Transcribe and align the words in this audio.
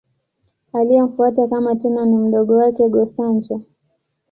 Aliyemfuata 0.73 1.47
kama 1.47 1.75
Tenno 1.75 2.05
ni 2.05 2.15
mdogo 2.27 2.55
wake, 2.55 2.89
Go-Sanjo. 2.89 3.61